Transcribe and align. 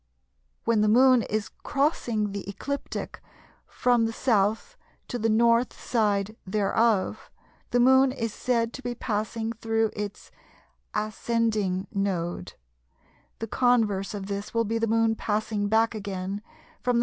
When 0.65 0.81
the 0.81 0.87
Moon 0.87 1.21
is 1.29 1.49
crossing 1.61 2.31
the 2.31 2.49
ecliptic 2.49 3.21
from 3.67 4.07
the 4.07 4.11
S. 4.11 4.75
to 5.07 5.19
the 5.19 5.29
N. 5.29 5.65
side 5.69 6.35
thereof, 6.43 7.29
the 7.69 7.79
Moon 7.79 8.11
is 8.11 8.33
said 8.33 8.73
to 8.73 8.81
be 8.81 8.95
passing 8.95 9.53
through 9.53 9.91
its 9.95 10.31
"Ascending 10.95 11.85
Node" 11.91 12.53
(☊); 12.55 12.55
the 13.37 13.45
converse 13.45 14.15
of 14.15 14.25
this 14.25 14.55
will 14.55 14.65
be 14.65 14.79
the 14.79 14.87
Moon 14.87 15.13
passing 15.13 15.67
back 15.67 15.93
again 15.93 16.41
from 16.81 16.97
the 16.97 16.99
N. 16.99 16.99